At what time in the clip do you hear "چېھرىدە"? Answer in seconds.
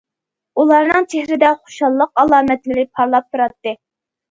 1.11-1.51